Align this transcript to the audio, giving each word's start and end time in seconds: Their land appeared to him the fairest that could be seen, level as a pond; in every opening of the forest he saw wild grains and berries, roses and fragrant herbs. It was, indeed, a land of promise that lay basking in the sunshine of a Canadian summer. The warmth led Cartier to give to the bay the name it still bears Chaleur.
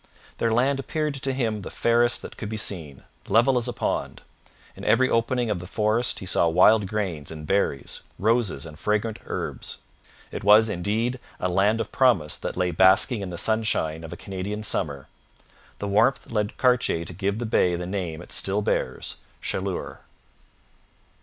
Their 0.39 0.51
land 0.51 0.79
appeared 0.79 1.13
to 1.13 1.31
him 1.31 1.61
the 1.61 1.69
fairest 1.69 2.23
that 2.23 2.35
could 2.35 2.49
be 2.49 2.57
seen, 2.57 3.03
level 3.27 3.55
as 3.55 3.67
a 3.67 3.71
pond; 3.71 4.23
in 4.75 4.83
every 4.83 5.07
opening 5.07 5.51
of 5.51 5.59
the 5.59 5.67
forest 5.67 6.17
he 6.17 6.25
saw 6.25 6.47
wild 6.47 6.87
grains 6.87 7.29
and 7.29 7.45
berries, 7.45 8.01
roses 8.17 8.65
and 8.65 8.79
fragrant 8.79 9.19
herbs. 9.27 9.77
It 10.31 10.43
was, 10.43 10.69
indeed, 10.69 11.19
a 11.39 11.49
land 11.49 11.79
of 11.79 11.91
promise 11.91 12.35
that 12.39 12.57
lay 12.57 12.71
basking 12.71 13.21
in 13.21 13.29
the 13.29 13.37
sunshine 13.37 14.03
of 14.03 14.11
a 14.11 14.17
Canadian 14.17 14.63
summer. 14.63 15.07
The 15.77 15.87
warmth 15.87 16.31
led 16.31 16.57
Cartier 16.57 17.05
to 17.05 17.13
give 17.13 17.35
to 17.35 17.39
the 17.41 17.45
bay 17.45 17.75
the 17.75 17.85
name 17.85 18.23
it 18.23 18.31
still 18.31 18.63
bears 18.63 19.17
Chaleur. 19.43 19.99